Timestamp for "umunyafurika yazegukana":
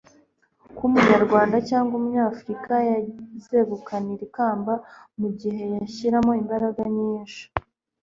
1.99-4.09